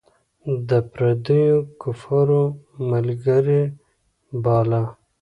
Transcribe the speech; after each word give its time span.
د 0.69 0.71
پردیو 0.91 1.55
کفارو 1.81 2.43
ملګری 2.91 3.63
باله. 4.43 4.83